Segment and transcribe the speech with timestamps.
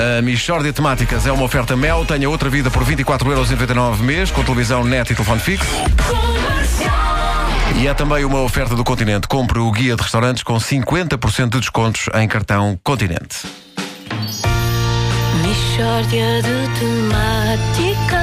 [0.00, 2.06] A Michórdia Temáticas é uma oferta Mel.
[2.06, 5.66] Tenha outra vida por 24,99€ mês, com televisão, net e telefone fixo.
[7.78, 9.28] E é também uma oferta do Continente.
[9.28, 13.46] Compre o guia de restaurantes com 50% de descontos em cartão Continente.
[15.42, 18.20] Mishória de temáticas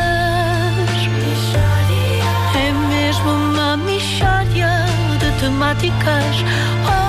[2.55, 4.85] É mesmo uma mishória
[5.19, 6.43] de temáticas
[6.89, 7.06] Oh,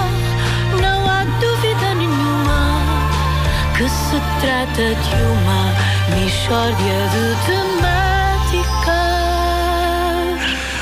[3.79, 5.73] Que se trata de uma
[6.17, 8.89] mishória de temáticas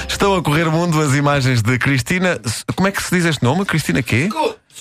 [0.08, 2.40] Estão a correr o mundo as imagens de Cristina.
[2.74, 3.66] Como é que se diz este nome?
[3.66, 4.30] Cristina quê?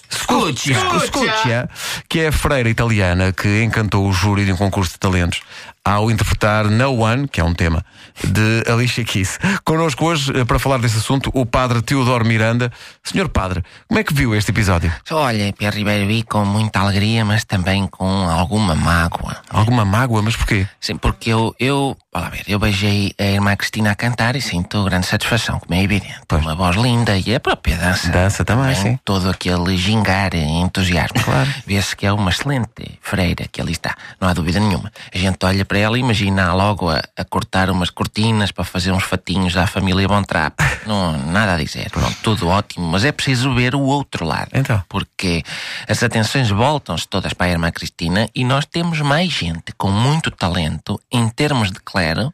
[0.09, 0.77] Scuccia.
[1.07, 1.69] Scuccia,
[2.07, 5.41] que é a freira italiana que encantou o júri de um concurso de talentos
[5.85, 7.85] ao interpretar No One, que é um tema,
[8.23, 9.37] de Alicia Keys.
[9.63, 12.71] Connosco hoje, eh, para falar desse assunto, o padre Teodoro Miranda.
[13.03, 14.91] Senhor padre, como é que viu este episódio?
[15.11, 19.37] Olha, Pierre Ribeiro, vi com muita alegria, mas também com alguma mágoa.
[19.49, 20.67] Alguma mágoa, mas porquê?
[20.81, 24.83] Sim, porque eu, eu, olha ver, eu beijei a irmã Cristina a cantar e sinto
[24.85, 26.21] grande satisfação, como é evidente.
[26.27, 26.41] Pois.
[26.41, 28.09] Uma voz linda e a própria dança.
[28.09, 28.99] Dança também, sim.
[29.05, 31.21] Todo aquele gingar e entusiasmo.
[31.23, 31.49] Claro.
[31.67, 34.91] Vê-se que é uma excelente freira que ali está, não há dúvida nenhuma.
[35.13, 38.91] A gente olha para ela e imagina logo a, a cortar umas cortinas para fazer
[38.91, 40.59] uns fatinhos à família Bontrap.
[40.85, 41.89] Não, nada a dizer.
[41.89, 44.49] Pronto, tudo ótimo, mas é preciso ver o outro lado.
[44.53, 44.83] Então.
[44.87, 45.43] Porque
[45.87, 50.31] as atenções voltam-se todas para a irmã Cristina e nós temos mais gente com muito
[50.31, 52.33] talento em termos de clero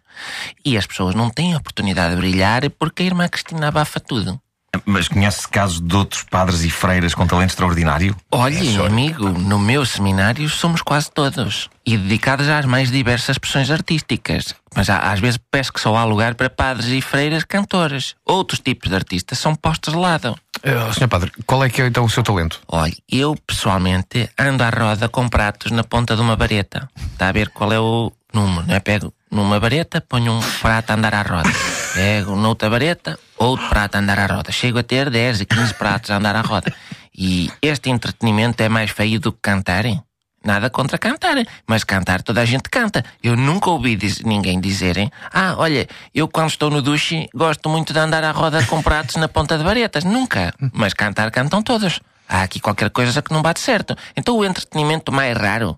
[0.63, 4.39] e as pessoas não têm a oportunidade de brilhar porque a irmã Cristina abafa tudo.
[4.85, 8.15] Mas conhece casos de outros padres e freiras com talento extraordinário?
[8.31, 14.53] Olha, amigo, no meu seminário somos quase todos e dedicados às mais diversas expressões artísticas.
[14.73, 18.15] Mas há- às vezes peço que só há lugar para padres e freiras cantores.
[18.25, 20.37] Outros tipos de artistas são postos de lado.
[20.63, 22.61] Eh, Senhor Padre, qual é que é então o seu talento?
[22.67, 26.87] Olha, eu pessoalmente ando à roda com pratos na ponta de uma vareta.
[27.11, 28.79] Está a ver qual é o número, não é?
[28.79, 31.49] Pego numa vareta, ponho um prato a andar à roda.
[31.93, 34.51] Pego noutra vareta, outro prato a andar à roda.
[34.51, 36.73] Chego a ter 10 e 15 pratos a andar à roda.
[37.15, 40.01] E este entretenimento é mais feio do que cantarem.
[40.43, 41.35] Nada contra cantar,
[41.67, 43.05] mas cantar toda a gente canta.
[43.21, 47.93] Eu nunca ouvi diz- ninguém dizerem: Ah, olha, eu quando estou no duche gosto muito
[47.93, 50.03] de andar à roda com pratos na ponta de varetas.
[50.03, 50.51] Nunca.
[50.73, 51.99] Mas cantar cantam todos.
[52.27, 53.95] Há aqui qualquer coisa que não bate certo.
[54.17, 55.77] Então o entretenimento mais raro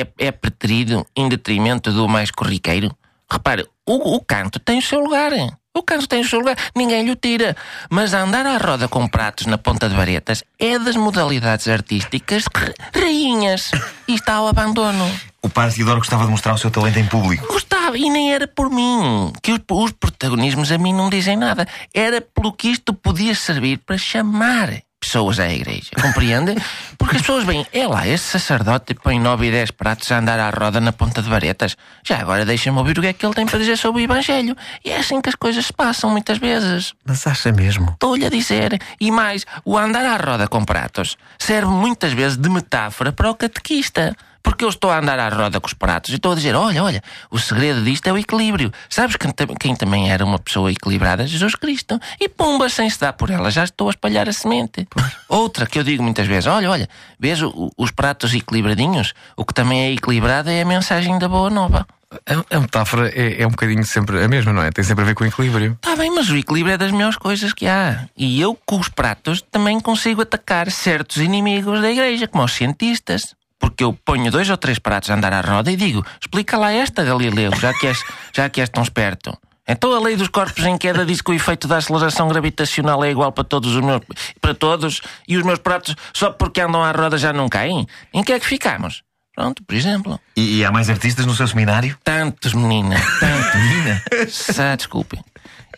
[0.00, 2.94] é, é preterido em detrimento do mais corriqueiro.
[3.30, 5.30] Repare, o, o canto tem o seu lugar.
[5.76, 7.56] O canto tem o seu lugar, ninguém lhe o tira.
[7.90, 12.72] Mas andar à roda com pratos na ponta de varetas é das modalidades artísticas ra-
[12.94, 13.72] rainhas.
[14.06, 15.04] E está ao abandono.
[15.42, 17.46] O padre Teodoro gostava de mostrar o seu talento em público.
[17.48, 19.32] Gostava, e nem era por mim.
[19.42, 21.66] Que os, os protagonismos a mim não dizem nada.
[21.92, 24.70] Era pelo que isto podia servir para chamar
[25.04, 25.90] pessoas à igreja.
[26.00, 26.54] Compreende?
[26.98, 30.38] Porque as pessoas veem, é lá, esse sacerdote põe nove e dez pratos a andar
[30.40, 31.76] à roda na ponta de varetas.
[32.02, 34.56] Já agora deixa-me ouvir o que é que ele tem para dizer sobre o Evangelho.
[34.84, 36.94] E é assim que as coisas se passam muitas vezes.
[37.04, 37.90] Mas acha mesmo?
[37.90, 38.80] Estou-lhe a dizer.
[39.00, 43.34] E mais, o andar à roda com pratos serve muitas vezes de metáfora para o
[43.34, 44.16] catequista.
[44.44, 46.84] Porque eu estou a andar à roda com os pratos e estou a dizer: olha,
[46.84, 48.70] olha, o segredo disto é o equilíbrio.
[48.90, 51.26] Sabes quem, quem também era uma pessoa equilibrada?
[51.26, 51.98] Jesus Cristo.
[52.20, 54.86] E pumba, sem se dar por ela, já estou a espalhar a semente.
[55.28, 56.88] Outra que eu digo muitas vezes: olha, olha,
[57.18, 57.40] vês
[57.76, 59.14] os pratos equilibradinhos?
[59.34, 61.86] O que também é equilibrado é a mensagem da boa nova.
[62.26, 64.70] A, a metáfora é, é um bocadinho sempre a mesma, não é?
[64.70, 65.72] Tem sempre a ver com o equilíbrio.
[65.72, 68.06] Está bem, mas o equilíbrio é das melhores coisas que há.
[68.14, 73.34] E eu, com os pratos, também consigo atacar certos inimigos da igreja, como os cientistas.
[73.64, 76.70] Porque eu ponho dois ou três pratos a andar à roda e digo: explica lá
[76.70, 77.98] esta, Galileu, já que és,
[78.30, 79.34] já que és tão esperto.
[79.66, 83.10] Então a lei dos corpos em queda diz que o efeito da aceleração gravitacional é
[83.10, 84.02] igual para todos os meus,
[84.38, 87.86] para todos e os meus pratos só porque andam à roda já não caem.
[88.12, 89.02] Em que é que ficamos?
[89.34, 90.20] Pronto, por exemplo.
[90.36, 91.96] E, e há mais artistas no seu seminário?
[92.04, 93.54] Tantos, menina, tantos.
[93.64, 94.02] Menina.
[94.28, 95.24] Sá, desculpem.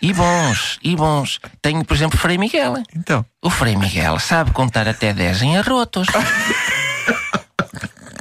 [0.02, 1.38] E bons, e bons.
[1.62, 2.82] Tenho, por exemplo, Frei Miguel.
[2.94, 3.24] Então.
[3.40, 6.08] O Frei Miguel sabe contar até 10 em arrotos.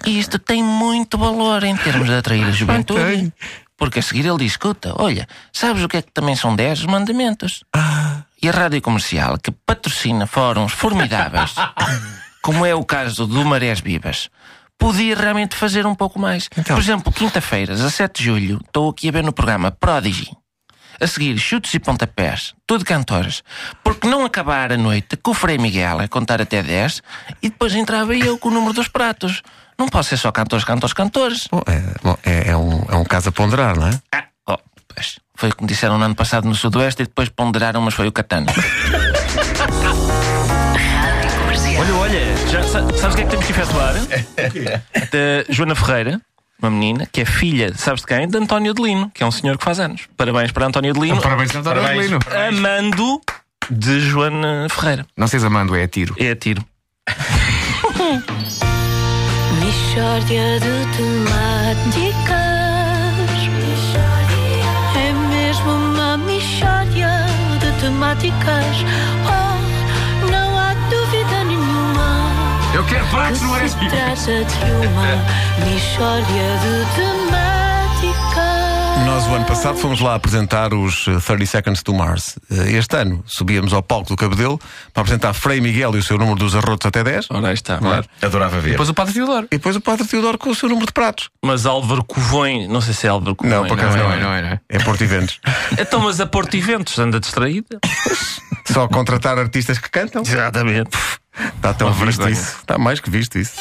[0.05, 2.99] E isto tem muito valor em termos de atrair a juventude.
[2.99, 3.33] Ok.
[3.77, 6.79] Porque a seguir ele diz: escuta, olha, sabes o que é que também são 10
[6.79, 7.63] os mandamentos?
[8.41, 11.55] E a rádio comercial, que patrocina fóruns formidáveis,
[12.41, 14.29] como é o caso do Marés Vivas,
[14.77, 16.47] podia realmente fazer um pouco mais.
[16.57, 16.75] Então.
[16.75, 20.31] Por exemplo, quinta-feira, 17 de julho, estou aqui a ver no programa Prodigy.
[20.99, 23.43] A seguir, chutes e pontapés, tudo cantores.
[23.83, 27.01] Porque não acabar a noite com o Frei Miguel a contar até 10
[27.41, 29.41] e depois entrava eu com o número dos pratos.
[29.77, 31.47] Não posso ser só cantores, cantores, cantores.
[31.51, 33.99] Bom, é, bom, é, é um, é um caso a ponderar, não é?
[34.13, 34.57] Ah, oh,
[34.93, 35.19] pois.
[35.35, 38.07] Foi o que me disseram no ano passado no Sudoeste e depois ponderaram, mas foi
[38.07, 38.47] o Catano.
[41.77, 43.93] Olha, olha, já, sa- sabes o que é que temos que efetuar?
[45.49, 46.21] Joana Ferreira,
[46.61, 48.27] uma menina, que é filha, sabes de quem?
[48.27, 50.07] De António Adelino, que é um senhor que faz anos.
[50.15, 51.21] Parabéns para António Adelino.
[51.21, 52.11] Parabéns, António Parabéns.
[52.11, 52.19] Adelino.
[52.59, 53.21] Amando
[53.69, 55.05] de Joana Ferreira.
[55.17, 56.15] Não seis amando, é a tiro.
[56.17, 56.63] É a tiro.
[59.59, 62.35] Mixórdia de temáticas.
[64.95, 67.09] É mesmo uma mixórdia
[67.59, 68.75] de temáticas.
[69.25, 69.64] Oh,
[73.15, 75.07] No trata de uma
[75.63, 75.85] de.
[79.05, 82.37] Nós, o ano passado, fomos lá apresentar os eh, 30 Seconds to Mars.
[82.51, 84.59] Eh, Este ano, subíamos ao palco do Cabedelo
[84.93, 87.27] para apresentar Frei Miguel e o seu número dos arrotos até 10.
[87.31, 87.77] Ora, aí está.
[87.77, 88.05] Claro.
[88.21, 88.71] Adorava ver.
[88.71, 89.47] Depois o Padre Teodoro.
[89.49, 91.29] E depois o Padre Teodoro com o seu número de pratos.
[91.41, 93.55] Mas Álvaro Covões, não sei se é Álvaro Covões.
[93.57, 94.59] Não, por acaso Não não é, não é, não é.
[94.67, 95.39] É Porto Eventos.
[95.79, 97.79] Então, mas a Porto Eventos anda distraída.
[98.65, 100.23] Só contratar artistas que cantam.
[100.23, 100.89] Exatamente.
[101.55, 102.33] Está tão Uma visto vergonha.
[102.41, 102.57] isso.
[102.59, 103.53] Está mais que visto isso.